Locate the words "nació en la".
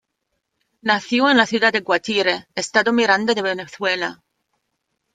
0.81-1.45